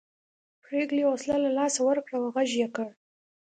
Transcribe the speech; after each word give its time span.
پريګلې 0.63 1.03
حوصله 1.09 1.37
له 1.45 1.51
لاسه 1.57 1.79
ورکړه 1.83 2.17
او 2.19 2.25
غږ 2.35 2.49
یې 2.61 2.67
کړ 2.75 2.87